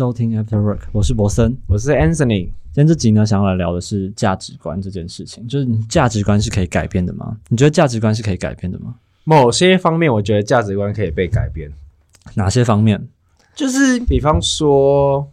[0.00, 1.54] 收听 After Work，我是博森。
[1.66, 2.44] 我是 Anthony。
[2.44, 7.36] 今天这集呢，想要来聊的是价值观这件事情，就是你价值观是可以改变的吗？
[7.50, 8.94] 你觉得价值观是可以改变的吗？
[9.24, 11.70] 某些方面，我觉得价值观可以被改变，
[12.32, 13.06] 哪些方面？
[13.54, 15.28] 就是比方说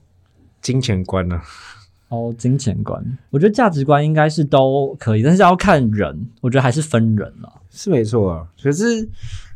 [0.61, 1.39] 金钱观呢、
[2.09, 7.49] 哦，金钱观，我觉得价值观应该是都可以，但是要看人，我觉得还是分人了。
[7.71, 8.45] 是没错啊。
[8.61, 8.99] 可是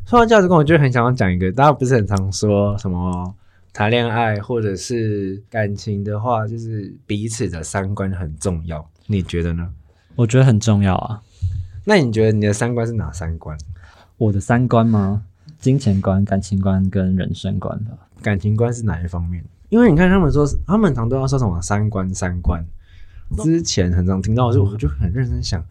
[0.06, 3.34] 说到价值观，我就很想要讲一个，大家不是很常说什么
[3.72, 8.86] 谈恋爱或者是感情的话，就是彼此的三观很重要。
[9.06, 9.72] 你觉得呢？
[10.14, 11.22] 我觉得很重要啊。
[11.84, 13.56] 那你觉得你的三观是哪三观？
[14.18, 15.24] 我的三观吗？
[15.58, 17.92] 金钱观、感情观跟人生观吧。
[18.20, 19.42] 感情观是哪一方面？
[19.68, 22.64] 因为你看他们说，他们常都要说什么三观三观。
[23.38, 25.64] 之前很常听到的时候，我就很认真想，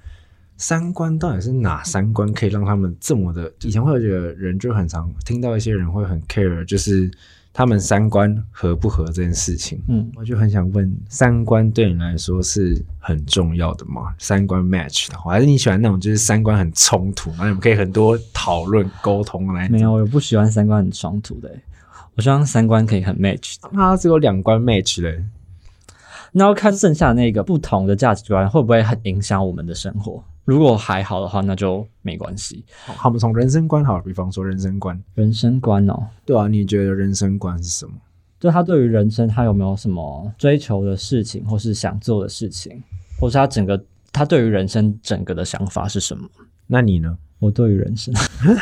[0.58, 3.54] 三观到底是哪三观可以让他们这么的？
[3.62, 7.12] 以前会有觉得人就很常听到一些人会很 care，就是
[7.54, 9.82] 他们三观合不合这件事情。
[9.88, 14.14] 嗯，我就很想问，三观对你来说是很重要的吗？
[14.18, 19.68] 三观 match 的话，还是你喜欢那种就是三观很冲突，然后你们可以很多讨论沟通来？
[19.70, 21.62] 没有，我不喜欢三观很冲突的欸、
[22.16, 23.70] 我希望三观可以很 match 的。
[23.74, 25.24] 那只有两观 match 嘞。
[26.34, 30.24] 那要看剩下那个不同的价值观会不会很影响我们的生活。
[30.52, 32.66] 如果还好的话，那就没关系。
[32.86, 37.94] 好，我们从人生观好了，比方说人生观，人生观哦，对啊，你觉得人生观是什么？
[38.38, 42.84] 就他对于人生，他有没有什么追求的事情，或是想做的事情，
[43.18, 46.28] 或是他整个他对于人生整个的想法是什么？
[46.68, 47.18] 那你呢？
[47.40, 48.14] 我对于人生，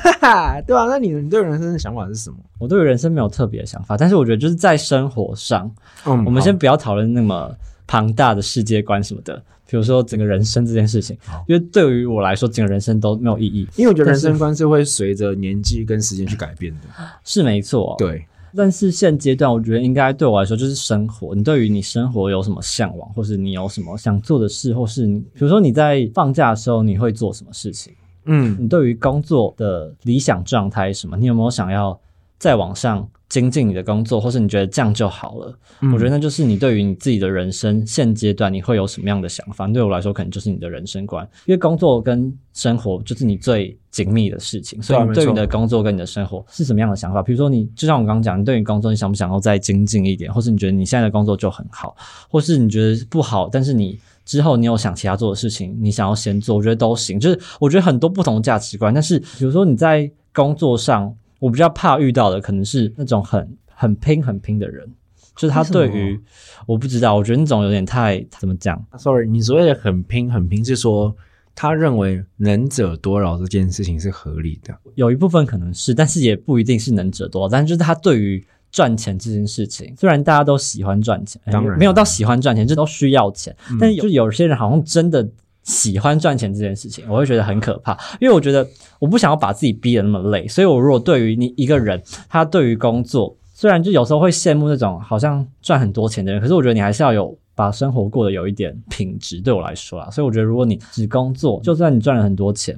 [0.67, 2.37] 对啊，那你你对人生的想法是什么？
[2.59, 5.69] 我对于人生没有特别的想法，但是我觉得就是在生活上，
[6.05, 7.53] 嗯我们先不要讨论那么
[7.85, 11.15] 庞大的世界观什么的，比如说整个人生这件事情，
[11.47, 16.87] 因为对于我来说，整个人生都没有意义，因为我觉得人生观是会随着年纪跟时间去改变的。
[17.23, 17.95] 是没错。
[17.99, 18.25] 对，
[18.55, 21.35] 但是现阶段，我觉得应该对我来说就是生活。
[21.35, 27.93] 你对于你生活有什么向往，或是你有什么想做的事，或是你比如说你在放假的时候你会做什么事情？
[28.25, 31.15] 嗯，你对于工作的理想状态是什么？
[31.15, 31.99] 你有没有想要
[32.39, 35.59] 再往上精进你的工作，或是你觉得这样就好了？
[35.81, 39.67] 嗯我觉得那就是你对于你自己的人生现阶段你会有什么样的想法？
[39.67, 47.21] 对我来说，可能就是你的人生观，因为工作跟生活就是你最紧密的事情，所以你对于你的工作跟你的生活是什么样的想法？
[47.21, 51.95] 比如说你，就像我刚刚讲，你对于工作你想不想要再精进一点，或是你觉得你现在的工作就很好，
[52.29, 57.19] 或是你觉得不好，但是你之后你有想其他做的事情，你想要先做，我觉得都行。
[57.19, 64.87] 就是我觉得很多不同的价值观，但是比如说你在工作上，我比较怕遇到的可能是那种很很拼很拼的人，
[65.35, 66.19] 就是他对于
[66.65, 71.15] 我不知道，我觉得那种有点太怎么讲，Sorry，你所谓的很拼很拼是说
[71.55, 74.77] 他认为能者多劳这件事情是合理的。
[74.95, 77.49] 有一部分可能是，但是也不一定是能者多劳。
[77.49, 85.27] 但是就是他对于赚钱这件事情，虽然大家都喜欢赚钱，哎当然没有到喜欢赚钱，就都需要钱，嗯但是有就有些人好像真的。
[85.69, 102.73] 喜欢赚钱这件事情，我会觉得很可怕，因为我觉得我不想要把自己逼得那么累，所以我如果对于你一个人，他对于工作，虽然就有时候会羡慕那种好像赚很多钱的人，可是我觉得你还是要有把生活过得有一点品质，对我来说啦，所以我觉得如果你只工作，就算你赚了很多钱，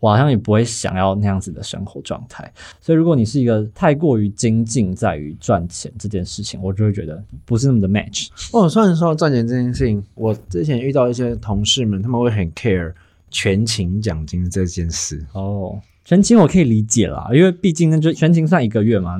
[0.00, 2.52] 我好像也不会想要那样子的生活状态。
[2.80, 8.26] 所以如果你是一个太过于精进在于赚钱这件事情，我就会觉得不是那么的 match。
[8.52, 12.92] 哦，虽然说赚钱这件事情，我之前遇到一些同事们，他们会很 care
[13.30, 15.24] 全勤奖金这件事。
[15.32, 19.16] 哦，全勤我可以理解啦，因为毕竟那就全勤算一个月嘛。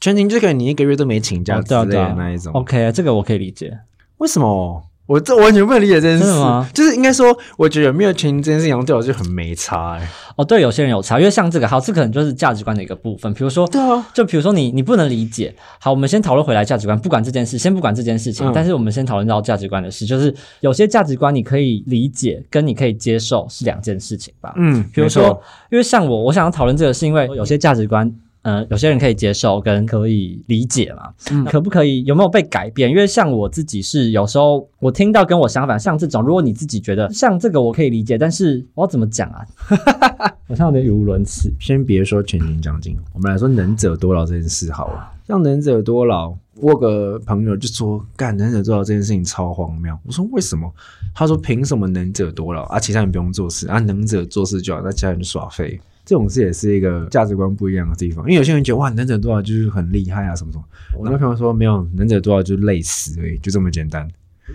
[0.00, 2.52] 全勤就可能你一个月都没请假哦之类对啊对啊的那一种。
[2.52, 3.76] OK，这个我可以理解。
[4.18, 4.82] 为什么？
[5.06, 6.24] 我这完全不能理解这件事。
[6.72, 13.30] 就是应该说，我觉得有没有全勤这件事情对我就很没差哎、哦，对，有些人有差，因为像这个，好，这可能就是价值观的一个部分。
[13.34, 24.54] 比如说，对啊，就比如说你你不能理解，好，我们先讨论回来价值观，不管这件事，先不管这件事情，嗯但是我们先讨论到价值观的事，就是有些价值观你可以理解跟你可以接受是两件事情吧。
[24.56, 25.38] 嗯，比如说，
[25.70, 28.10] 因为像我，我想要讨论这个，是因为有些价值观。
[28.44, 32.90] 呃，有些人可以接受跟可以理解嘛，嗯可不可以有没有被改变？
[32.90, 39.40] 因为像我自己是有时候我听到跟我相反，像这种，如果你自己觉得像这个我可以理解，但是我要怎么讲啊？
[40.46, 41.50] 我像有点语无伦次。
[41.58, 45.10] 先别说全勤奖金，我们来说能者多劳这件事好了。
[45.26, 49.98] 像能者多劳，我有个朋友就说，干能者多劳这件事情超荒谬。
[50.04, 50.70] 我说为什么？
[51.14, 52.78] 他说凭什么能者多劳啊？
[52.78, 55.80] 其他人不用做事啊，能者做事就好，那其他人就耍废。
[56.04, 60.64] 这种事也是一个价值观不一样的地方，因为有些人觉得哇，能者多劳就是很厉害啊，什么什么。
[60.98, 64.06] 我那朋友说没有，能者多劳就是累死而已，就这么简单。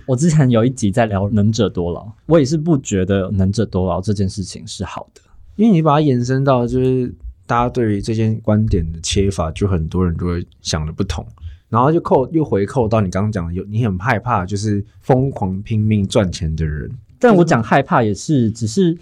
[0.06, 5.22] 我之前有一集在聊能者多劳，我也是不觉得能者多劳这件事情是好的。
[5.56, 7.14] 因为你把它延伸到就是
[7.48, 11.26] 大家对于这件观点的切法，就很多人就会想的不同。
[11.70, 18.98] 然后就扣又回扣到你刚刚讲的，有你很害怕就是疯狂拼命赚钱的人，但我讲害怕也是，只是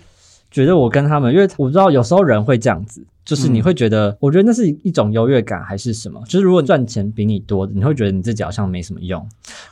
[0.58, 6.22] 觉得我跟他们，因为我知道有时候人会这样子，就是你会觉得，我觉得那是一种优越感还是什么？
[6.30, 9.24] 就是如果赚钱比你多，你会觉得你自己好像没什么用。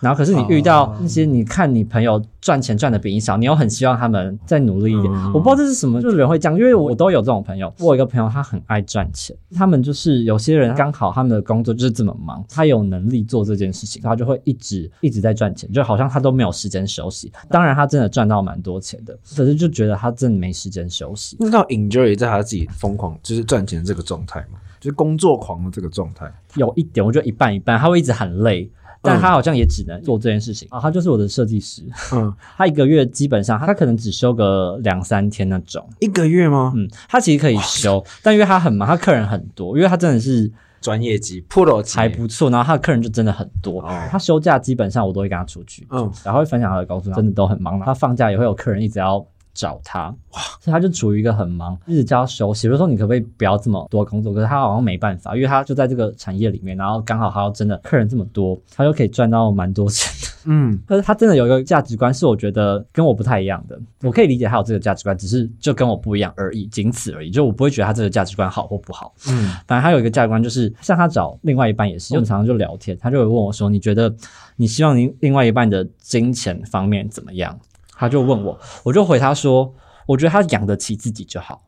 [0.01, 5.13] 然后可是你遇到那些，你看你朋友赚钱赚的比你少，你又很希望他们再努力一点。
[5.33, 7.73] 我不知道这是什么，就是人会这样，因为我都有这种朋友。
[7.79, 17.31] 我有一个朋友，他很爱赚钱，他们就是有些人刚好他们的工作就是这么忙，他有能力做这件事情，他就会一直一直在赚钱，就好像他都没有时间休息。
[17.49, 21.37] 当然，他真的赚到蛮多钱的，可是就觉得他真的没时间休息。
[21.39, 26.29] 那到 enjoy 在他自己疯狂就是赚钱这个状态嘛，就是工作狂的这个状态。
[26.55, 28.69] 有一点，我觉得一半一半，他会一直很累。
[29.07, 31.83] 但他好像也只能做这件事情啊，他就是我的设计师。
[32.13, 35.87] 嗯， 他一个月基本上他可能只休个两三天那种。
[35.99, 36.73] 一个月吗？
[36.75, 40.51] 嗯，他其实可以休，但因为他很忙，他客人很多，因为他真的是
[40.81, 43.79] 专业级 pro 级还不错，然后他的客人就真的很多。
[44.09, 47.79] 他休假基本上我都会跟他出去，嗯，然后会分享他的工作，真的都很忙。
[47.81, 49.23] 他放假也会有客人一直要。
[49.55, 52.67] 找他哇，所以他就处于一个很忙，一直叫他休息。
[52.67, 54.33] 比如说，你可不可以不要这么多工作？
[54.33, 60.35] 可是他好像没办法，因为他就在这个产业里面，然后刚好他要真的客人这么多，他就可以赚到蛮多钱的。
[60.47, 63.79] 嗯，可是他真的有一个价值观，是我觉得跟我不太一样的。
[64.03, 67.31] 我可以理解他有这个价值观，只是就跟我不一样而已，仅此而已。
[67.31, 69.11] 就我不会觉得他这个价值观好或不好。
[69.27, 74.13] 嗯，反正他有一个价值观，就是像他找另外一半也是，就常常就聊天，他就会问我说：“你觉得
[74.57, 77.57] 你希望您另外一半的金钱方面怎么样？”
[77.97, 79.73] 他就问我，我就回他说。
[80.07, 81.63] 我觉得他养得起自己就好。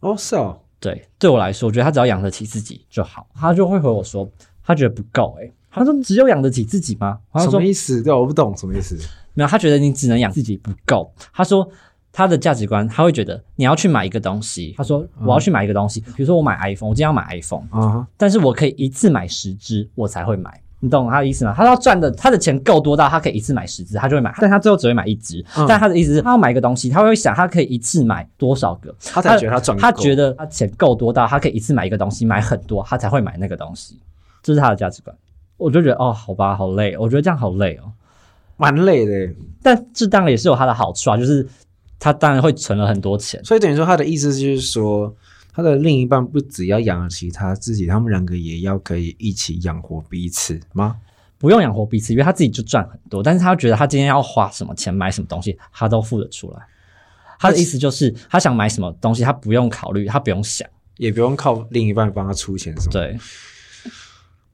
[0.00, 3.26] 哦，是哦，对，对我来说，我觉得他只要养得起自己就好。
[3.34, 4.26] 他就会回我说，
[4.64, 5.36] 他觉得不够。
[5.42, 7.18] 诶他说只有养得起自己吗？
[7.38, 8.02] 什么意思？
[8.02, 8.96] 对，我不懂什么意思。
[9.34, 11.12] 没有，他觉得你只能养自己不够。
[11.34, 11.68] 他说
[12.10, 14.72] 他的价值观，他会觉得你要去买一个东西。
[14.74, 20.62] 他说我要去买一个东西，比如说我买 iPhone，我今天要买 iPhone，啊，但是我可以一次买十只，我才会买。
[20.84, 21.54] 你懂他的意思吗？
[21.56, 24.34] 他要赚的，他的钱够多到他可以一次买十只，他就会买。
[24.40, 25.40] 但他最后只会买一只。
[25.68, 29.78] 但他的意思是，他要买一个东西，他会想他可以一次买多少个，他才觉得他赚。
[29.78, 33.96] 他觉得他钱够多到他可以一次买一个东西，买很多，他才会买那个东西。
[34.42, 35.16] 这是他的价值观。
[35.56, 36.96] 我就觉得哦，好吧，好累。
[36.98, 37.86] 我觉得这样好累哦，
[38.56, 39.32] 蛮累的。
[39.62, 41.46] 但这当然也是有他的好处啊，就是
[42.00, 43.40] 他当然会存了很多钱。
[43.44, 45.14] 所以等于说，他的意思就是说。
[45.52, 50.96] 他的另一半不只要养得起他自己，他们两个也要可以一起养活彼此吗？
[51.38, 56.58] 不用养活彼此，因为他自己就赚很多，但是他觉得他今天要花什么钱买什么东西，他都付得出来。
[57.38, 62.92] 他的意思就是，他想买什么东西，他不用考虑，他不用想，也不用靠另一半帮他出钱，什么？
[62.92, 63.18] 对。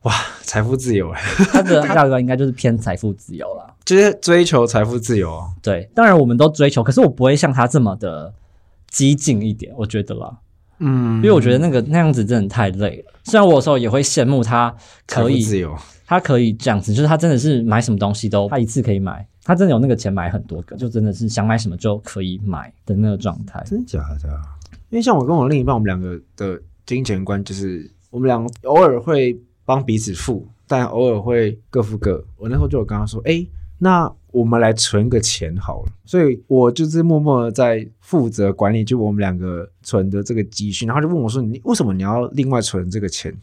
[0.03, 1.13] 哇，财富自由
[1.53, 5.43] 他的价值观应该就是偏财富自由了，就是追求财富自由。
[5.61, 8.33] 对，当然我们都追求，可是我不会像他这么的
[8.89, 10.39] 激进一点，我觉得啦。
[10.79, 13.13] 嗯，因为我觉得那个那样子真的太累了。
[13.25, 14.75] 虽然我有时候也会羡慕他
[15.07, 15.77] 可以自由，
[16.07, 23.63] 他可以这样子，就是他真的是买什么东西都他一次可以买，他真的有那个钱买很多个，就真的是想买什么就可以买的那个状态。
[23.67, 24.29] 真的假的？
[24.91, 32.25] 因为像我跟我另一半，我们两个的金钱观就是我们两个偶尔会帮彼此付，但偶尔会各付各。
[32.37, 33.47] 我那时候就有跟他说，哎。
[33.81, 40.85] 那我们来存个钱好了，所以我就是默默的在负责管理，就我们两个存的这个积蓄。
[40.87, 43.35] 然后就问我说：“你为什么你要另外存这个钱？”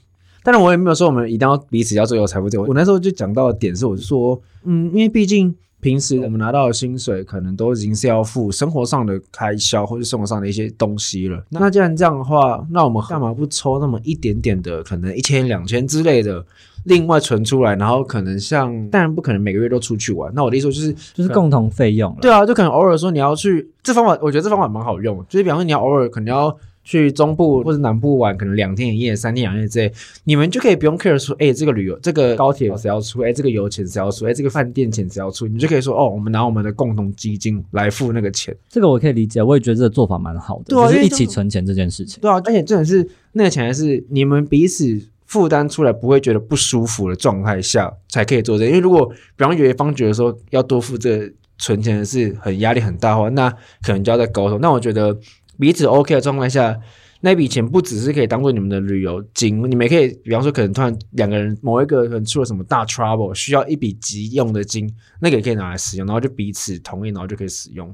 [0.44, 2.63] 当然我也没有说我们一定要彼此要最有财富自由。
[2.63, 11.44] 我那时候就讲到的点是，我就说：“嗯，因为毕竟平时我们拿到的薪水可能都已经是要付生活上的开销或者生活上的一些东西了。
[11.50, 16.46] 那既然这样的话，那我们干嘛不抽那么一点点的，可能一千两千之类的？”
[16.86, 20.32] 另外存出来，然后可能像，当然不可能每个月都出去玩。
[20.36, 22.15] 那我的意思就是，就是共同费用。
[22.22, 25.17] 对啊，就可能偶尔说你要去，这方法我觉得这方法蛮好用。
[25.27, 26.55] 就是比方说你要偶尔可能要
[26.86, 29.92] 去中部或者南部玩，可能两天一夜、三天两夜之类，
[30.24, 33.22] 你们就可以不用 care 说，哎，这个旅游这个高铁谁要出？
[33.22, 34.25] 哎，这个油钱谁要出？
[34.25, 35.46] 哎，这个饭店钱谁要出？
[35.48, 38.56] 你就可以说，哦，我们拿我们的共同基金来付那个钱。
[38.70, 42.22] 这个我可以理解，我也觉得这个做法蛮好的，就是一起存钱这件事情。
[42.22, 45.01] 对啊，而且真的是那个钱还是你们彼此。
[45.27, 53.50] 负担出来不会觉得不舒服的状态下才可以做这，因为如果比方有一方觉得说要多付这存钱的是很压力很大的话，那
[53.82, 54.62] 可能就要再沟通。
[54.62, 55.18] 那我觉得
[55.59, 56.79] 彼此 OK 的状况下，
[57.21, 67.93] 那笔钱不只是可以当做你们的旅游金，你们也可以比方说可能突然两个人某一个人出了什么大 trouble，需要一笔急用的金，那个也可以拿来使用，然后就彼此同意，然后就可以使用。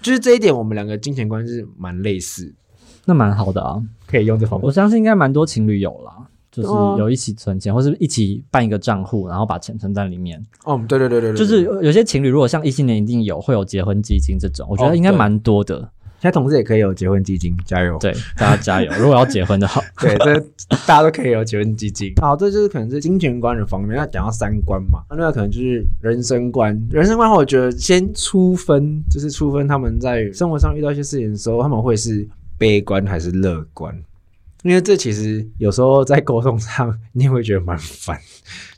[0.00, 2.54] 就是这一点，我们两个金钱观是蛮类似，
[3.04, 4.66] 那蛮好的啊，可以用这方法。
[4.66, 6.28] 我相信应该蛮多情侣有了。
[6.50, 10.38] 就是有一起存钱，或是一起办一个账户，然后把钱存在里面。
[10.64, 15.90] 哦，对对对对，就是有些情侣如果像异性恋一定有会有结婚基金这种，我觉得应该蛮多的。
[16.22, 17.98] 现在同志也可以有结婚基金，加油！
[17.98, 18.88] 对，大家加油！
[18.96, 20.38] 如果要结婚的话，对，这
[20.86, 22.14] 大家都可以有结婚基金。
[22.20, 23.96] 好，这就是可能是金钱观的方面。
[23.96, 26.80] 那讲到三观嘛，那那可能就是人生观。
[26.92, 32.24] 人生观的话，我觉得先粗分，就是粗分他们在生活上遇到一些事情的时候，他们会是
[32.56, 33.92] 悲观还是乐观？
[34.62, 38.16] 因为这其实有时候在沟通上，你也会觉得蛮烦。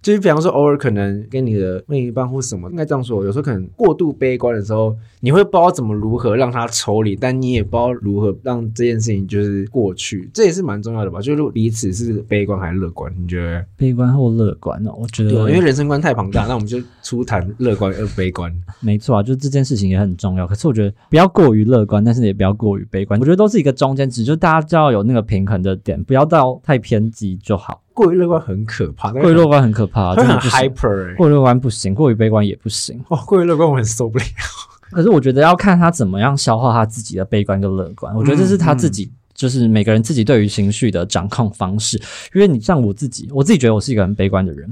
[0.05, 11.23] 就是比方说，偶尔可能跟你的另一半或什么，应该这样说，有时候可能过度悲观的时候，你会不知道怎么如何让他抽离，但你也不知道如何让这件事情就是过去，这也是蛮重要的吧？
[11.23, 13.11] 就是彼此是悲观还是乐观？
[13.19, 13.65] 你觉得？
[13.79, 14.93] 悲观或乐观呢？
[14.95, 18.55] 我觉得，因为人生观太庞大， 那我们就初谈乐观而悲观。
[18.81, 20.47] 没错啊，就是这件事情也很重要。
[20.47, 23.19] 可是我觉得不要过于乐观，但是也不要过于悲观。
[23.19, 27.81] 我觉得都是一个中间值，就大家就要有那个平衡的点，不要到太偏激就好。
[27.95, 31.15] 过于乐观很可怕，过于乐观很可怕，会很 hyper。
[31.17, 33.03] 过于乐观不行，过于悲观也不行。
[33.09, 34.25] 哦，过于乐观我很受不了。
[34.91, 39.11] 可是我觉得要看他怎么样消化他自己的悲观跟乐观，我觉得这是他自己。
[39.45, 42.01] 就是每个人自己对于情绪的掌控方式，
[42.35, 44.67] 因为你像我自己，我自己觉得我是一个很悲观的人，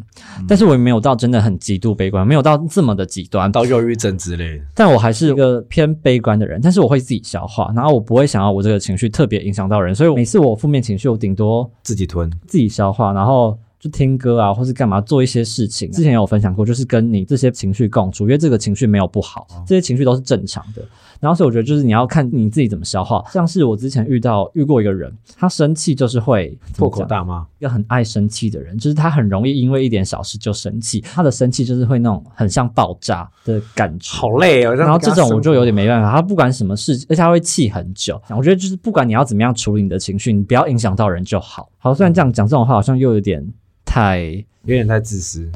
[0.48, 4.64] 但是我也没有到真的很极度悲观，没有到这么的极端，到忧郁症之类的。
[4.74, 13.58] 但我还是一个偏悲观的人，但是我会自己消化，然后我不会想要我这个情绪特别影响到人，所以每次我负面情绪，我顶多自己吞，自己消化，然后。
[13.82, 15.90] 就听歌啊，或是干嘛做一些事情。
[15.90, 20.80] 之前有分享过，就是跟你这些情绪共处，因为这个情绪没有不好，这些情绪都是正常的。
[21.18, 23.24] 然后所以我觉得，就是你要看你自己怎么消化。
[23.32, 31.00] 像是我之前遇到遇过一个人，他生气就是会破口大骂，一个很爱生气的人，就是他很容易因为一点小事就生气。
[31.00, 34.72] 他的生气就是会那种很像爆炸的感觉，好累哦。
[34.76, 36.12] 然后这种我就有点没办法。
[36.12, 38.20] 他不管什么事，而且他会气很久。
[38.30, 41.68] 我觉得就是不管你要怎么样处理你的情绪，你不要影响到人就好。
[41.78, 43.44] 好，虽然这样讲这种话，好像又有点。
[43.92, 45.52] 太有点太自私。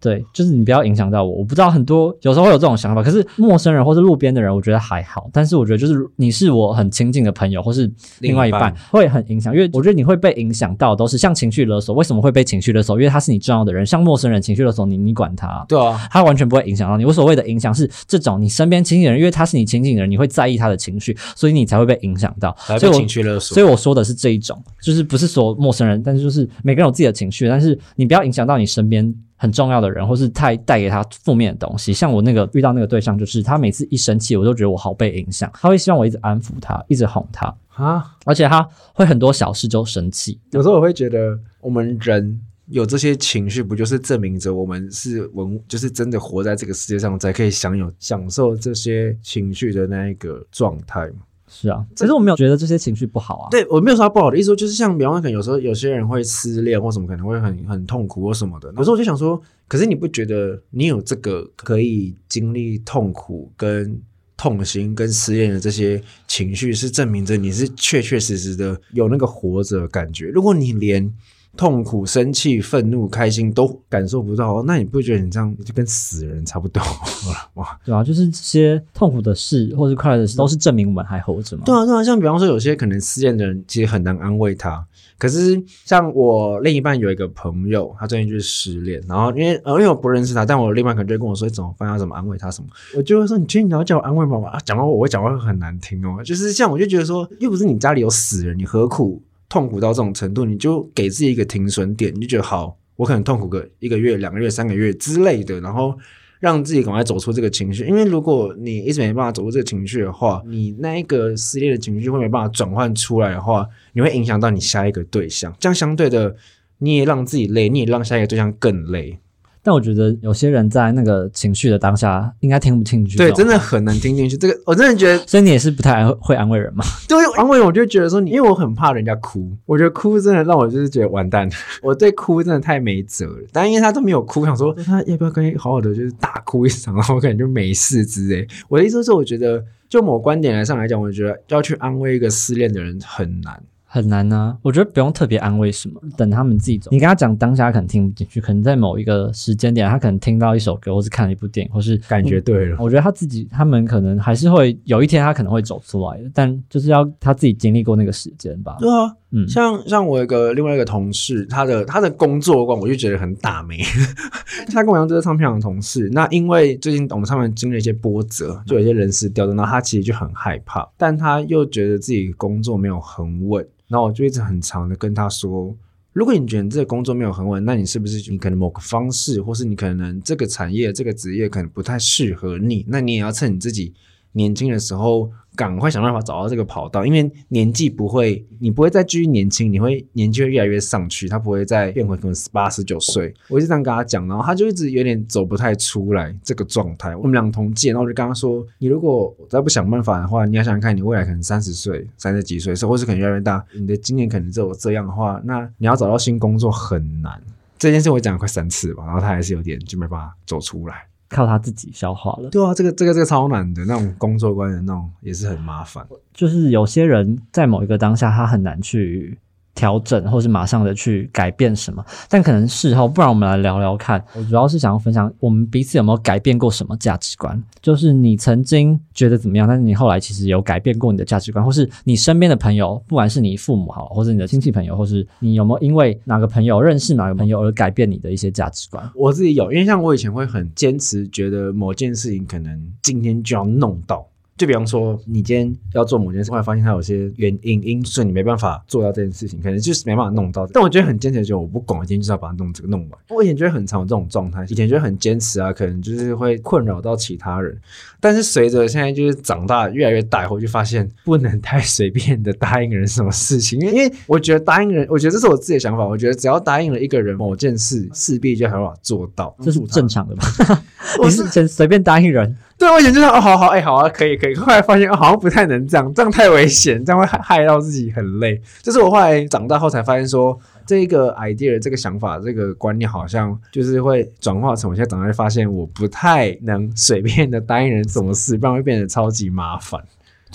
[0.00, 1.36] 对，就是你不要影响到我。
[1.36, 5.28] 我不知道很多有时候会有这种想法，可是陌生人或是路边的人，我觉得还好。
[5.32, 7.90] 但是我觉得就是你是我很亲近的朋友，或是
[8.20, 9.54] 另外一半，会很影响。
[9.54, 11.94] 因为我觉得你会被影响到，都是像情绪勒索。
[11.94, 12.96] 为什么会被情绪勒索？
[12.96, 13.84] 因为他是你重要的人。
[13.84, 15.64] 像陌生人情绪勒索你，你管他？
[15.68, 17.04] 对啊，他完全不会影响到你。
[17.04, 22.56] 我所谓的影响是这种你身边亲近的人，因为他是你亲近的人，你会在意他的情绪，所以你才会被影响到。
[22.78, 23.54] 所以情绪勒索。
[23.54, 29.14] 所以我说的是这一种，就是不是说陌生人，但是就是每个人有自己的情绪，但是你不要影响到你身边。
[29.36, 35.50] 很重要的人，或是太带给他负面的东西，像我那个遇到那个对象，就是他每次一生气，我都觉得我好被影响。
[35.54, 40.40] 他会希望我一直安抚他，一直哄他啊，而且他会很多小事就生气。
[40.52, 51.16] 有时候我会觉得，我们人有这些情绪，不就是证明着我们是文，就是真的活在这个世界上，才可以享有享受这些情绪的那一个状态吗？
[51.58, 53.48] 是啊，其实我没有觉得这些情绪不好啊。
[53.50, 58.70] 对我没有说他不好的意思，就是像比方说，可能有时候有些人会失恋或什么，可能会很很痛苦或什么的。
[58.72, 63.98] 可是我就想说，可是你不觉得你有这个可以经历痛苦、跟
[64.36, 70.26] 痛心、跟失恋的这些情绪，是证明着你是确确实实的有那个活着感觉。
[70.26, 71.10] 如果你连
[71.56, 77.66] 痛苦、生气、愤怒、开心都感受不到， 那你不觉得你这样就跟死人差不多 了吗？
[77.84, 81.62] 对啊，就是这些痛苦的事或者快乐的事，都是证明我们还活着嘛。
[81.64, 84.84] 对啊，对啊，像比方说，有些可能失恋的人，其实很难安慰他。
[85.18, 94.46] 可是像我另一半有一个朋友，他最近就是失恋，然后因为呃，因为我不认识他，但我另一半可能就跟我说怎么办，要怎么安慰他什么，我就会说，你确定你要叫我安慰吗？
[94.50, 96.22] 啊，讲完我会讲话会很难听哦。
[96.22, 99.22] 就是像我就觉得说，又不是你家里有死人，你何苦？
[99.48, 105.96] 痛苦到这种程度，你就给自己一个停损点，你就觉得好，我可能痛苦个一个月、两个月、三个月之类的，然后
[106.40, 107.84] 让自己赶快走出这个情绪。
[107.86, 115.54] 因为如果你一直没办法走出这个情绪的话，你那一个撕裂的情绪会没办法转换出来的话，你会影响到你下一个对象。
[115.58, 116.34] 这样相对的，
[116.78, 119.18] 你也让自己累，你也让下一个对象更累。
[119.66, 123.18] 但我觉得有些人在那个情绪的当下，应该听不进去。
[123.18, 124.36] 对，真的很难听进去。
[124.36, 126.84] 这个我真的觉得， 所以你也是不太会安慰人嘛？
[127.08, 129.50] 对，安慰我就觉得说你，因为我很怕人家哭。
[129.66, 131.50] 我觉得哭真的让我就是觉得完蛋。
[131.82, 133.44] 我对哭真的太没辙了。
[133.52, 138.46] 但因为他都没有哭，想说他要不要跟你好好的就是大哭一场，然后可能就没事之类。
[138.68, 143.60] 我的意思是，我觉得就某观点来上来讲，我觉得要去安慰一个失恋的人很难。
[143.88, 146.90] 很难呢，我觉得不用特别安慰什么，等他们自己走。
[146.90, 152.76] 你跟他讲当下可能听不进去，可能在某一个时间点，他可能听到一首歌，或是看了一部电影，或是感觉对了。
[152.80, 158.76] 我觉得他自己，他们可能还是会有一天，他可能会走出来的，但就是要他自己经历过那个时间吧。
[158.80, 163.78] 对啊，嗯，像像我一个另外一个同事，他的他的工作观，我就觉得很大美。
[164.72, 173.64] 他跟我一样都是唱片行的同事，那因为最近我们唱片经历一些波折，就有些人事调动，那他其实就很害怕，但他又觉得自己工作没有很稳。
[173.88, 175.76] 然后我就一直很长的跟他说，
[176.12, 183.92] 如果你觉得这个工作没有很稳，那你是不是你可能某个方式，或是你可能这个产业这个职业可能不太适合你，那你也要趁你自己
[184.32, 193.34] 年轻的时候赶快想办法找到这个跑道，因为年纪不会，你不会再继续年轻，你会年纪会越来越上去，他不会再变回可能十八十九岁。
[193.48, 197.16] 我一直这样跟他讲，然后他就一直有点走不太出来这个状态。
[197.16, 207.40] 我们俩同届，然后我就跟他说，你如果再不想办法的话，你要想想看，你未来可能三十岁、三十几岁，或是可能越来越大，你的经验可能只有这样的话，那你要找到新工作很难。
[207.78, 211.06] 这件事我讲了快三次吧，然后他还是有点就没办法走出来。
[211.28, 212.48] 靠他自己消化了。
[212.50, 216.06] 对啊，这个这个这个超难的那种工作观的那种也是很麻烦。
[216.32, 219.38] 就是有些人在某一个当下，他很难去。
[219.76, 224.20] 调整，或是马上的去改变什么，但可能事后，不然我们来聊聊看。
[224.34, 227.62] 我主要是想要分享，我们彼此有没有改变过什么价值观？
[227.80, 239.08] 就是你曾经觉得怎么样，但是你后来其实有改变过你的价值观，或是你身边的朋友，不管是你父母好，或是你的亲戚朋友，或是你有没有因为哪个朋友认识哪个朋友而改变你的一些价值观？
[239.14, 244.26] 我自己有，因为像我以前会很坚持，觉得某件事情可能今天就要弄到。
[244.56, 250.66] 就比方说，你今天要做某件事，后来发现它有些原因因素，你没办法做到这件事情，可能就是没办法弄到。
[250.68, 253.20] 但我觉得很坚持，就我不管，我今天就是要把它弄这个弄完。
[253.28, 257.78] 我以前觉得很常有这种状态，以前觉得很坚持啊，可能就是会困扰到其他人。
[258.18, 270.46] 但是随着现在就是长大越来越大以后，就发现不能太随便的答应人什么事情，因为因为我觉得答应人，我觉得这是我自己的想法，我觉得只要答应了一个人某件事，势必就很办法做到，这是正常的吧？
[271.22, 272.56] 我是随随便答应人？
[272.78, 274.54] 对，我以前就是哦，好好，哎，好啊，可以，可以。
[274.54, 278.60] 后来发现哦，好像不太能这样，这样太危险，这样会害害到自己很累。
[278.82, 289.98] 就是我后来长大后才发现，说这个 idea、这个想法、这个观念，好像就是会转化成我现在长大发现，我不太能随便的答应人什么事，不然会变得超级麻烦。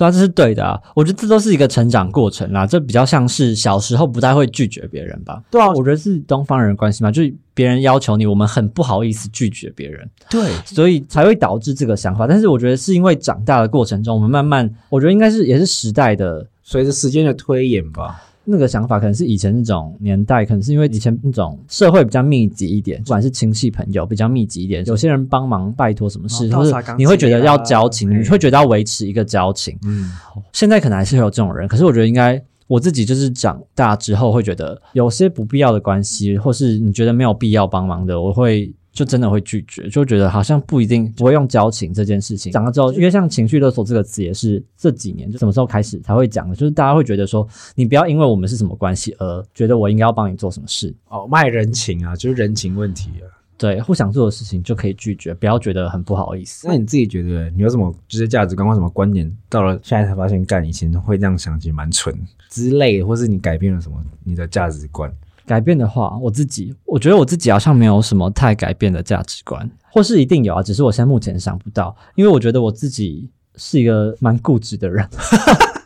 [0.02, 0.82] 对啊，这是对的啊。
[0.96, 5.44] 我觉得这都是一个成长过程啦，这比较像是小时候不太会拒绝别人吧。
[5.52, 10.10] 对啊，我觉得是东方人关系嘛，就是别人要求你，我们很不好意思拒绝别人。
[10.28, 12.26] 对，所以才会导致这个想法。
[12.26, 18.24] 但是我觉得是因为长大的过程中，我们慢慢，我觉得应该是也是时代的随着时间的推演吧。
[18.52, 29.78] 那个想法可能是以前那种年代，可能是因为以前那种社会比较密集一点，不管是亲戚朋友比较密集一点，有些人帮忙拜托什么事，或是你会觉得要交情，你会觉得要维持一个交情。
[29.86, 30.12] 嗯，
[30.52, 38.74] 现在可能还是会有这种人，可是我觉得应该我自己就是长大之后会觉得有些不必要的关系，或是你觉得没有必要帮忙的，我会。
[38.92, 53.26] 就真的会拒绝，就觉得好像不一定不会用交情这件事情讲了之后，因为像情绪勒索这个词也是这几年就什么时候开始才会讲的，就是大家会觉得说你不要因为我们是什么关系而觉得我应该要帮你做什么事哦，卖人情啊，就是人情问题啊，
[53.58, 56.68] 对，不想做的事情就可以拒绝，不要觉得很不好意思。
[56.68, 62.14] 那你自己觉得你有什么就是价值观或什么观点，到了现在才发现干以前会这样想，其实蛮蠢
[62.50, 65.10] 之类，或是你改变了什么你的价值观？
[65.52, 75.06] 改变的话，我自己我觉得我自己好像没有什么太改变的价值观，或是一定有啊，只是我现在目前想不到，因为我觉得我自己是一个蛮固执的人。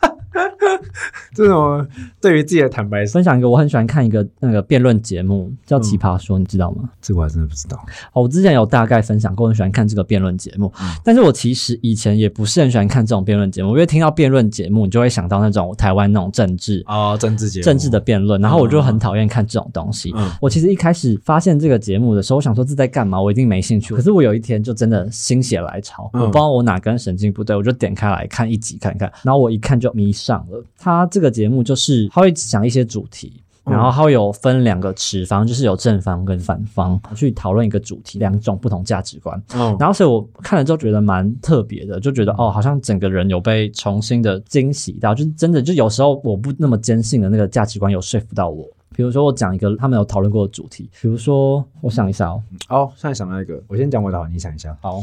[1.34, 1.86] 这种
[2.20, 6.88] 对于自己的坦白，分享一个我很喜欢看一个那个辩论节目，叫《奇葩说》，你知道吗？
[7.00, 7.76] 这个我还真的不知道。
[8.12, 10.72] 哦，我之前有大概分享过，很喜欢看这个辩论节目。
[11.04, 20.14] 但是我其实以前也不是很喜欢看这种辩论节目，因为听到辩论节目，你就会想到那种台湾那种政治啊，政治节政治的辩论，然后我就很讨厌看这种东西。
[20.40, 23.20] 我其实一开始发现这个节目的时候，我想说这在干嘛？
[23.20, 23.94] 我一定没兴趣。
[23.94, 30.62] 可是我有一天就真的心血来潮，我不知道我哪根神经不对，我就点开来看一集看看，然后我一看就迷上了。
[30.78, 39.40] 他这个节目就是他会讲一些主题，然后他会有分两个持方，就是有正方跟反方去讨论一个主题，两种不同价值观。
[39.54, 48.64] 嗯，然后所以我看了之后觉得蛮特别的，就觉得哦，好像整个人有被重新的惊喜到，就是真的，就有时候我不那么坚信的那个价值观有说服到我。
[48.94, 54.74] 比如说我讲一个他们有讨论过的主题，比如说我想一下哦，哦，现在想到一个，我先讲我的好，你想一下。
[54.80, 55.02] 好，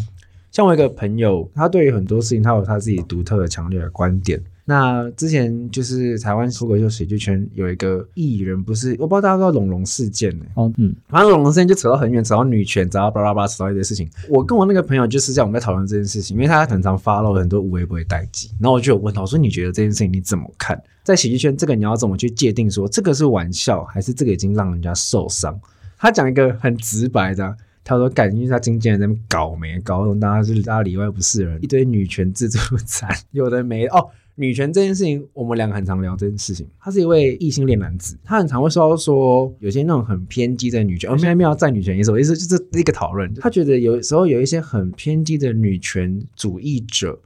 [0.53, 4.39] 像我一个朋友，他对于很多事情他有他自己独特的、强烈的观点。
[4.65, 10.45] 那之前就是台湾脱口秀喜剧圈有一个艺人，不是我不知道大家知道龙龙事件呢？
[10.53, 14.07] 哦，嗯，反正龙龙事件就扯到很远，扯到女权，扯到巴拉巴拉，扯到一堆事情。
[14.29, 18.51] 我跟我那个朋友就是这样，我们在讨论这件事情，因为他很常发了很多无微不微代际。
[18.59, 20.79] 然后我就有问他，我说你觉得这件事情你怎么看？
[21.03, 25.59] 在喜剧圈这个你要怎么去界定说这个是玩笑，还是这个已经让人家受伤？
[25.97, 34.09] 他讲一个很直白的，他说感觉他经纪人在那边搞没搞懂，大家就是大家里外不是人，一堆女权自助餐， 有的没哦。
[34.35, 36.67] 女权这件事情，我们两个很常聊这件事情。
[36.79, 43.31] 他是一位异性恋男子，他很常会说说有些那种很偏激的女权，而没有没有在女权意思，我意思就是一个讨论。
[43.35, 47.19] 他觉得有时候有一些很偏激的女权主义者，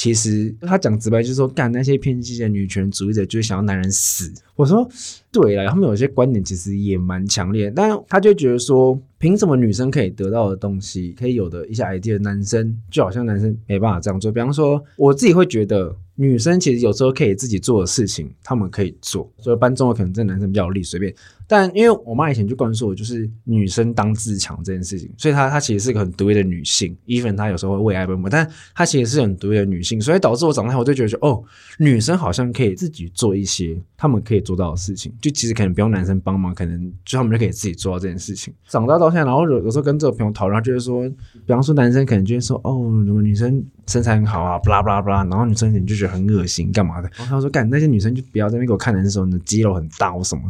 [0.00, 4.32] 其实他讲直白就是说，干那些偏激的女权主义者就是想要男人死。
[4.56, 4.88] 我说
[5.30, 14.32] 对了，他们有些观点其实也蛮强烈，但他就觉得说，凭什么女生可以得到的东西，可以有的一些 idea，男生就好像男生没办法这样做。
[14.32, 15.94] 比方说，我自己会觉得。
[16.16, 19.32] 女生其实有时候可以自己做的事情，他们可以做。
[19.38, 21.14] 所以搬重的可能这男生比较有力，随便。
[21.50, 26.96] 但因为我妈以前就灌输我，就是女生当自强这件事情，所以她她其实是个很独立的女性。
[27.06, 31.42] even 她有时候会为爱奔波，但她其实是很独立的女性，所以导致我长大后我就觉得说，哦，
[31.80, 38.54] 女生好像可以自己做一些她们可以做到的事情，就其实可能不用男生帮忙，可能就她们就可以自己做到这件事情。
[38.68, 47.10] 长大到现在，然后有有时候跟这个朋友讨论，就是说，比方说男生可能就会说，哦，什么女生身材很好啊，不啦不啦不啦，然后女生你就觉得很恶心，干嘛的？
[47.16, 50.42] 然后他说，干那些女生就不要在那边给我看男生，你的肌肉很大或什么，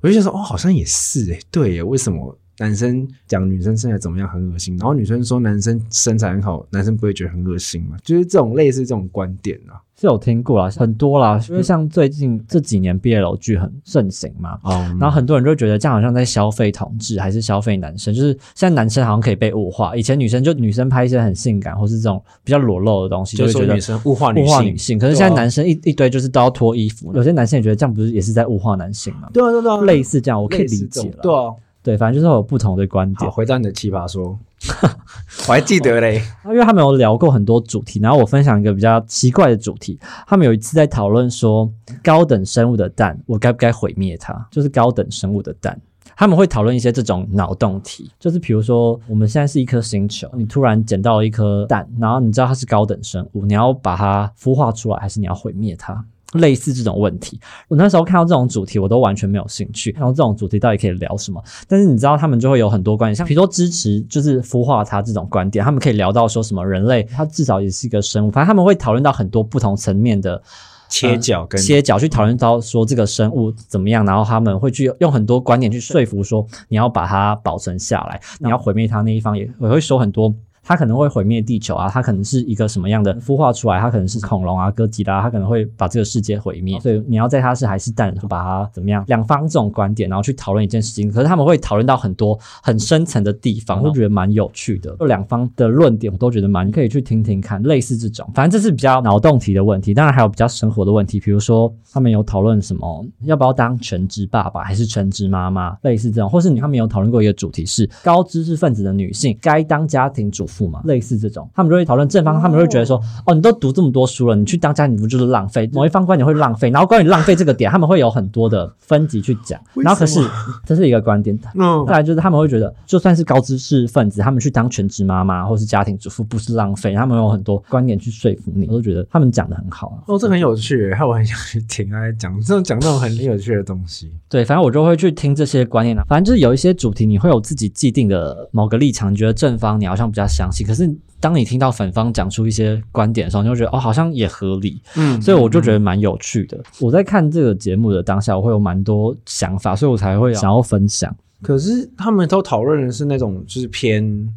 [0.00, 7.96] 我就想说，哦，好像也是诶、对耶，为什么男生讲女生身材怎么样很恶心，然后女生说男生身材很好，男生不会觉得很恶心吗？
[8.02, 9.82] 就是这种类似这种观点啊。
[9.98, 29.30] 是有听过啦，很多啦，因为像最近这几年 BL 剧很盛行嘛，哦，然后很多人就觉得这样好像在消费同志，还是消费男生，就是现在男生好像可以被物化，以前女生就女生拍一些很性感或是这种比较裸露的东西，就会觉得女生物化女物化性，女性，可是现在男生一一堆就是都要脱衣服，有些男生也觉得这样不是也是在物化男性嘛？
[29.32, 31.20] 对啊对啊类似这样，我可以理解了。
[31.22, 31.54] 对啊。
[31.86, 33.30] 对，反正就是有不同的观好，点。
[33.30, 34.36] 回到你的奇葩说，
[35.46, 36.20] 我还记得嘞。
[36.46, 39.96] 因为他们有聊过很多主题，然后我分享一个比较奇怪的主题。
[40.26, 41.72] 他们有一次在讨论说，
[42.02, 44.48] 高等生物的蛋，我该不该毁灭它？
[44.50, 45.80] 就是高等生物的蛋。
[46.16, 56.04] 他们会讨论一些这种脑洞题，就是比如说，我们现在是一颗星球，你突然捡到了一颗蛋，然后你知道它是高等生物，你要把它孵化出来，还是你要毁灭它？
[56.34, 59.92] 类似这种问题，我那时候看到这种主题，我都完全没有兴趣。
[59.92, 61.42] 然后这种主题到底可以聊什么？
[61.68, 70.42] 但是你知道，他们就会有很多观点，像比如说支持就是孵化它这种观点，他们可以聊到说什么人类它至少也是一个生物，反正他们会讨论到很多不同层面的
[70.88, 80.34] 切角跟切角去讨论到说这个生物怎么样，然后他们会去用很多观点去说服说你要把它保存下来，你要毁灭它那一方也也会说很多。
[80.66, 86.80] 它可能会毁灭地球啊，它可能是一个什么样的孵化出来，它可能是恐龙啊、哥吉拉，它可能会把这个世界毁灭。
[86.80, 89.04] 所以你要在它是还是蛋，把它怎么样？
[89.06, 91.08] 两方这种观点，然后去讨论一件事情。
[91.10, 94.96] 可是他们会讨论到很多很深层的地方，我觉得蛮有趣的。
[94.96, 97.62] 就两方的论点，我都觉得蛮可以去听听看。
[97.62, 99.94] 类似这种，反正这是比较脑洞题的问题。
[99.94, 110.80] 当然还有比较生活的问题，比如说他们有讨论什么要不要当全职爸爸还是全职妈妈，类似这种，或是你他们有讨论过一个主题是高知识分子的女性该当家庭主妇吗？
[110.84, 115.68] 类似这种，他们就会讨论正方，他们会觉得说，哦，你都读这么多书了，你去当家庭主妇就是浪费。
[115.72, 119.60] 某一方观点会浪费，然后关于浪费这个点，他们会有很多的分级去讲。
[119.74, 120.20] 然后可是
[120.64, 129.98] 这是一个观点，嗯再来就是他们会觉得，就算是高知识分子，他们去当全职妈妈或是家庭主妇不是浪费，他们有很多观点去说服你，我都觉得他们讲的很好啊。
[130.06, 134.12] 哦，这很有趣耶，害我很想去听他在讲这种讲那种很有趣的东西。
[134.28, 136.04] 对，反正我就会去听这些观念啊。
[136.08, 140.26] 反正就是有一些主题，你会有自己既定的某个立场，你觉得正方你好像比较
[140.64, 144.80] 可是当你听到反方讲出一些观点的时候，你就觉得哦，好像也合理。
[144.96, 146.62] 嗯所以我就觉得蛮有趣的。
[146.80, 151.14] 我在看这个节目的当下，我会有蛮多想法，所以我才会想要分享。
[151.42, 154.32] 可是他们都讨论的是那种就是偏嗯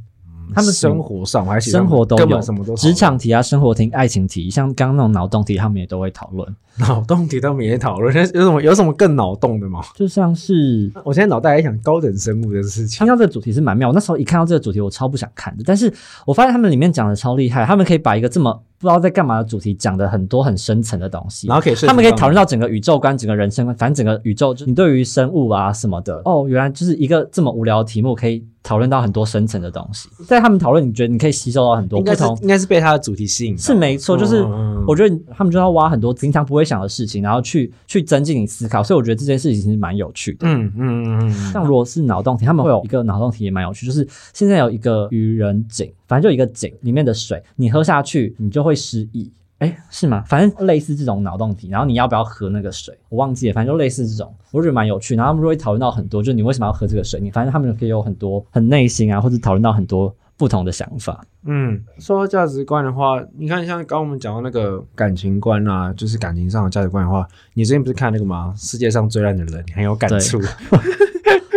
[0.53, 6.55] 他们生活上，还是生活都有什么都职场题啊、生活题、爱情题，像刚刚那种脑洞题，他们也都会讨论。
[6.79, 9.81] 脑洞题他们也讨论，有什么有什么更脑洞的吗？
[9.95, 13.07] 就像是 我现在脑袋还想高等生物的事情听。
[13.07, 15.63] 到这个主题是蛮妙，我那时候一看到这个主题，我超不想看的。
[15.65, 15.91] 但是
[16.25, 30.07] 我发现他们里面讲的超厉害，他们可以把一个这么不知道在干嘛的主题讲的很多很深层的东西，然后可以他们可以讨论到整个宇宙观、整个人生观，反正整个宇宙，就你对于生物啊什么的，哦，原来就是一个这么无聊的题目，可以讨论到很多深层的东西。
[30.25, 32.37] 在他们讨论，你觉得你可以吸收到很多不同。
[32.41, 34.41] 应该是被他的主题吸引，是没错，就是
[34.87, 40.47] 我觉得他们就要挖很多平常不会想的事情，然后去去增进你思考，所以我觉得这件事情其实蛮有趣的。
[40.47, 49.31] 嗯嗯嗯嗯像如果是脑洞题，他们会有一个脑洞题也蛮有趣，就是现在有一个愚人井，反正就一个井里面的水，你喝下去你就会失忆。
[49.59, 50.23] 哎，是吗？
[50.25, 52.97] 反正类似这种脑洞题，然后你要不要喝那个水？
[53.09, 55.15] 我忘记了，反正就类似这种，我觉得蛮有趣。
[55.15, 57.19] 然后他们就会讨论到很多，就是你为什么要喝这个水？
[57.19, 61.25] 你反正他们可以有很多很内心啊，或者讨论到很多不同的想法。
[61.43, 68.53] 嗯，说到价值观的话，你看像刚刚我们讲到那个感情观啊，就是感情上的价值观的话，你最近不是看那个吗？
[68.55, 70.39] 世界上最烂的人，你很有感触。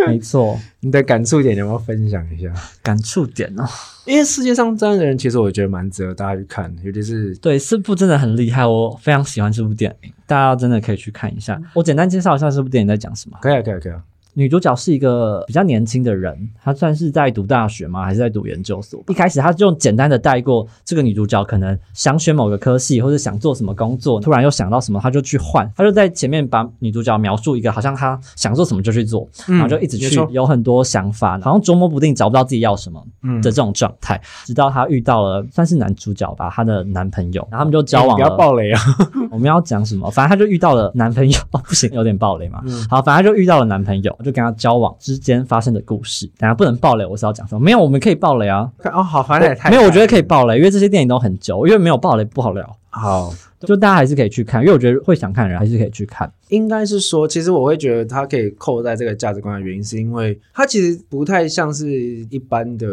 [0.11, 2.53] 没错，你的感触点，你要不要分享一下？
[2.81, 3.65] 感触点哦。
[4.05, 11.61] 因为世界上这样的人，其实我觉得蛮值得大家去看，尤其是对，这部真的很厉害，我非常喜欢这部电影，大家真的可以去看一下。
[11.73, 13.37] 我简单介绍一下这部电影在讲什么。
[13.41, 14.01] 可以啊，可以啊，可以啊。
[14.33, 18.03] 女主角是一个比较年轻的人，她算是在读大学吗？
[18.03, 19.03] 还是在读研究所？
[19.07, 25.71] 一开始她就简单的带过这个女主角可能想选某个科系，或者想做什么工作，突然又想到什么，她就去换。
[25.75, 34.19] 她就在前面把女主角描述一个好像她想做什么就去做，然后就一直去有很多想法，好像捉摸不定，找不到自己要什么嗯的这种状态。
[34.45, 38.81] 直到她遇到了算是男主角吧，她的男朋友，然后他们就交往不要暴雷啊！
[39.29, 40.09] 我们要讲什么？
[40.09, 42.61] 反正她就遇到了男朋友， 哦、不行，有点暴雷嘛。
[42.65, 46.25] 嗯好，反正就遇到了男朋友，就跟他交往之间发生的故事。
[46.37, 47.59] 等下不能爆雷，我是要讲什么？
[47.59, 48.71] 没有，我们可以爆雷啊。
[48.85, 52.77] 哦，好，反正也太没有，我觉得可以爆雷，因为这些电影都很久，因为没有爆雷不好聊。
[52.89, 53.33] 好。
[53.65, 56.29] 就大家还是可以去看，因为我觉得会想看的人还是可以去看。
[56.49, 62.87] 应该是说，其实我会觉得它可以扣在这个价值观的原因，是因为它其实不太像是一般的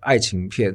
[0.00, 0.74] 爱情片，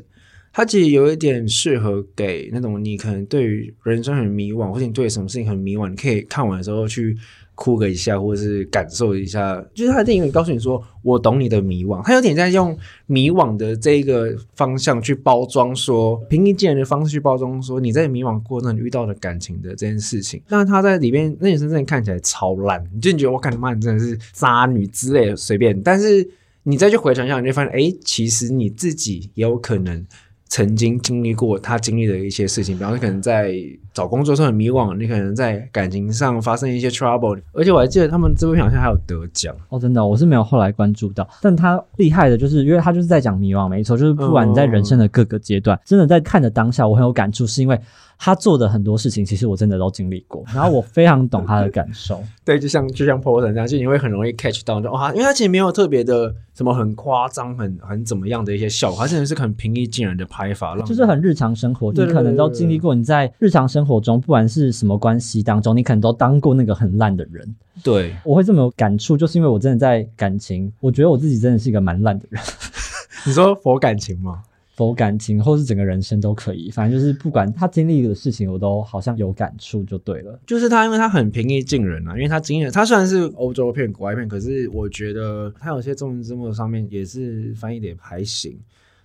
[0.53, 7.17] 它其实有一点适合给那种你可能对于人生很迷惘，或者你对什么事情很迷惘，你可以看完的时候去
[7.55, 9.63] 哭个一下，或者是感受一下。
[9.73, 20.41] 就是他的电影会告诉你说，我懂你的迷惘，他有点在用迷惘的这一个方向去包装说，平易近人的方式去包装说你在迷惘过程中遇到的感情的这件事情。
[20.47, 26.27] 那他在里面那女生真的看起来超烂，你就觉得我看妈你真的是渣女之类的随便，但是
[26.63, 30.05] 你再去回想一下，你就发现，哎，其实你自己也有可能。
[30.53, 33.55] 曾经经历过他经历的一些事情，比方说可能在
[33.91, 47.79] 找工作上很迷惘，你可能在感情上发生一些 trouble，而且我还记得他们这部片好像还有得奖，哦，真的，我是没有后来关注到，但他厉害的就是，因为他就是在讲迷惘，没错，就是不管你在人生的各个阶段，真的在看的当下，我很有感触，是因为
[48.25, 52.23] 他做的很多事情，其实我真的都经历过， 然后我非常懂他的感受。
[52.45, 62.95] 对，就像就像 p o r t 这样，就你会很容易 catch 到，就哇、因为他其实没有特别的什么很夸张、很很怎么样的一些效果，他真的是很平易近人的拍法，就是很日常生活，你可能都经历过。
[62.95, 67.53] 你在日常生活中，不管是什么关系当中，你可能都当过那个很烂的人。
[67.83, 72.41] 对，我会这么有感触，就是因为我真的在感情，我觉得我自己真的是一个蛮烂的人，
[73.27, 74.43] 你说佛感情吗？
[74.75, 80.39] 否感情或是整个人生都可以，反正就是不管他经历的事情，我都好像有感触就对了。
[80.47, 88.59] 就是他，因为他很平易近人啊，因为他经历，他虽然是欧洲片、国外片，可是我觉得他有些中文字幕上面也是翻译的也还行。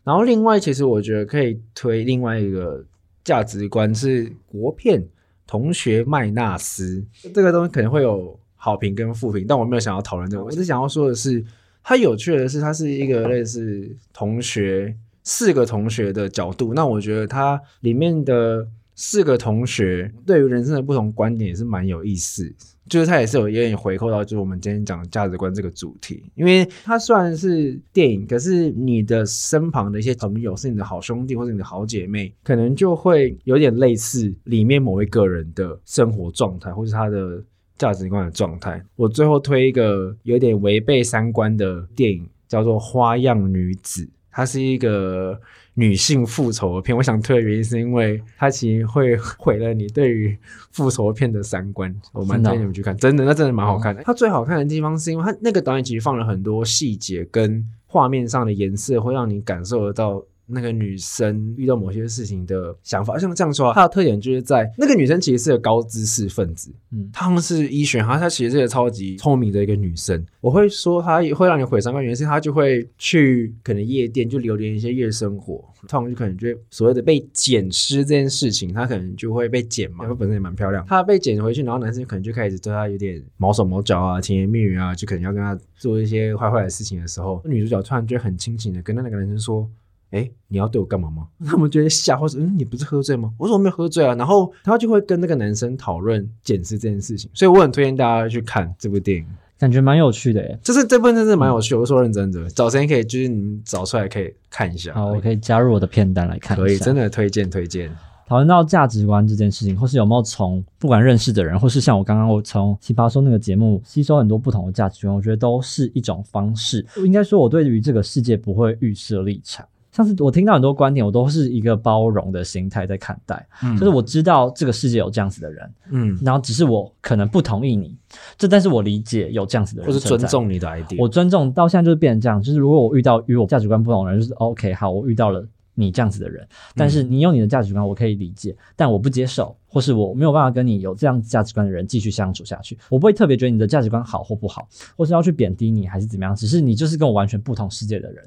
[0.04, 2.82] 然后另外，其实我觉得可以推另外一个
[3.22, 5.02] 价值观是国片
[5.46, 7.04] 《同学麦纳斯》
[7.34, 11.44] 这个东西可能会有好评跟负评，但我没有想要讨论这个，我只想要说的是，
[11.82, 14.96] 它有趣的是，它是一个类似同学
[15.28, 22.50] 四个同学的角度，那我觉得它里面的四个同学对于人生的不同观点也是蛮有意思。
[22.88, 37.44] 就是它也是有有点回扣到，就是我们今天讲的价值观这个主题，因为它虽然是电影，可是你的身旁的一些朋友是你的好兄弟或者你的好姐妹，可能就会有点类似里面某一个人的生活状态，或是他的
[37.76, 38.82] 价值观的状态。
[38.96, 45.40] 我最后推一个有点违背三观的电影，叫做《花样女子》，它是一个
[45.74, 46.96] 女性复仇片。
[46.96, 50.36] 我想推的原因是因为它其实会毁了你对于
[50.70, 51.94] 复仇片的三观。
[52.12, 54.02] 我蛮推荐你们去看，真的，那真的蛮好看的。
[54.04, 60.22] 它最好看的地方是因为它那个导演其实放了很多细节跟画面上的颜色，会让你感受得到。
[60.50, 70.24] 那个女生遇到某些事情的想法，像这样说啊，她的特点就是在那个女生其实是个高知识分子，嗯她们是医学，然后她其实是个超级聪明的一个女生。
[70.40, 89.68] 我会说她也会让你毁三观，原因是她就会去可能夜店就流连一些夜生活，通常就可能就所谓的被捡尸这件事情，她可能就会被捡嘛，她本身也蛮漂亮，她被捡回去，然后男生可能就开始对她有点毛手毛脚啊，甜言蜜语啊，就可能要跟她做一些坏坏的事情的时候，女主角突然就很清醒的跟那个男生说。
[90.10, 91.26] 哎，你要对我干嘛吗？
[91.44, 93.32] 他们觉得吓，或者嗯，你不是喝醉吗？
[93.38, 94.14] 我说我没有喝醉啊。
[94.14, 99.26] 然后他就会跟那个男生讨论检视这件事情，所以我很推荐大家去看这部电影。
[99.58, 100.58] 感觉蛮有趣的耶。
[100.62, 104.94] 就是这部分真的蛮有趣，我说认真的，找时间可以，就是你们找出来可以看一下。
[104.94, 106.64] 好，我可以加入我的片单来看一下。
[106.64, 107.90] 可以，真的推荐推荐。
[108.28, 116.86] 讨论到价值观这件事情，或是有没有从不管认识的人，或是像我刚刚我从奇葩说那个节目吸收很多不同的价值观，我觉得都是一种方式。
[116.98, 119.66] 应该说，我对于这个世界不会预设立场。
[119.98, 123.76] 像是我听到很多观点，我都是一个包容的心态在看待，嗯。
[123.76, 127.96] 就是我知道这个世界有这样子的人，嗯，然后只是我可能不同意你，
[128.36, 130.94] 这但是我理解有这样子的人或是尊重你的 idea。
[131.00, 148.24] 我尊重到现在就是变成这样，就是如果我遇到与我价值观不同的人，就是 OK 好，我遇到了你这样子的人，但是你有你的价值观，我可以理解，但我不接受，或是我没有办法跟你有这样价值观的人继续相处下去，我不会特别觉得你的价值观好或不好，或是要去贬低你还是怎么样，只是你就是跟我完全不同世界的人。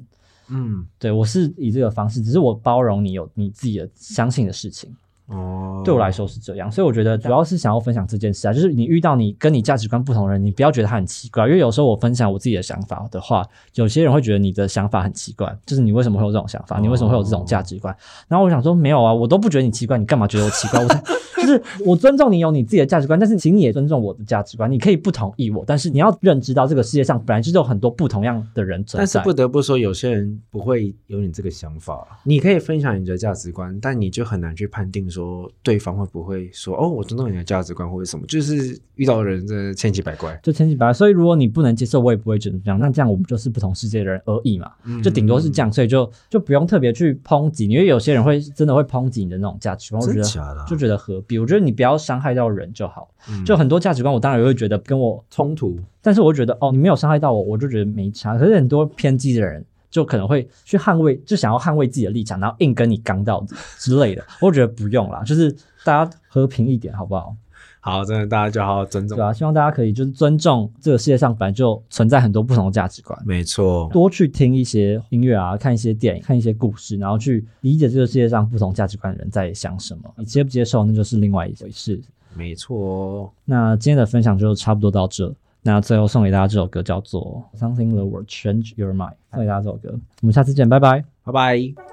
[0.52, 4.94] 嗯对我是以这个方式，只是我包容你有你自己的相信的事情。
[5.32, 17.96] 哦，对我来说是这样，所以我觉得主要是想要分享这件事啊，就是你遇到你跟你价值观不同的人，你不要觉得他很奇怪，因为有时候我分享我自己的想法的话，有些人会觉得你的想法很奇怪，就是你为什么会有这种想法，你为什么会有这种价值观？
[18.28, 20.82] 然后我想说没有啊，我都不觉得你奇怪，你干嘛觉得我奇怪？
[20.84, 21.02] 我才
[21.42, 24.72] 就是我尊重你有你自己的价值观，但是请你也尊重我的价值观。
[24.72, 29.00] 你可以不同意我，但是你要认知到这个世界上本来就是有很多不同样的人存在。
[29.00, 32.06] 但是不得不说，有些人不会有你这个想法。
[32.24, 35.21] 你可以分享你的价值观，但你就很难去判定说
[35.64, 38.26] 对方会不会说哦，我尊重你的价值观或者什么。
[38.28, 40.94] 就是遇到的人真的千奇百怪，就千奇百怪。
[40.94, 42.80] 所以如果你不能接受，我也不会觉得这样。
[42.80, 44.72] 那这样我们就是不同世界的人而已嘛，
[45.04, 45.72] 就顶多是这样。
[45.72, 51.40] 所以就就不用特别去抨击，因为有些人会真的会抨击你的那种价值观，我觉得就觉得何必？
[51.40, 53.10] 我觉得你不要伤害到人就好。
[53.30, 55.78] 嗯就很多价值观，我当然也会觉得跟我冲突。
[56.02, 58.36] 但是我觉得哦，你没有伤害到我，我就觉得没差。
[58.36, 63.46] 可是很多偏激的人就可能会去捍卫，就想要捍卫自己的立场，然后硬跟你刚到
[63.78, 64.24] 之类的。
[64.42, 65.52] 我觉得不用啦，就是
[65.84, 67.36] 大家和平一点，好不好？
[67.84, 69.26] 好，真的大家就好好尊重对。
[69.26, 80.14] 啊，希望大家可以就是尊重这个世界上本来就存在很多不同的价值观，没错，多去听一些音乐啊，看一些电影，看一些故事，然后去理解这个世界上不同价值观的人在想什么。
[80.16, 82.00] 你接不接受，那就是另外一回事。
[82.36, 83.32] 没错哦。
[83.46, 85.34] 那今天的分享就差不多到这。
[85.64, 90.00] 那最后送给大家这首歌叫做《Something the World Change Your Mind》，送给大家这首歌。
[90.22, 91.04] 我们下次见，拜拜。
[91.24, 91.91] 拜拜。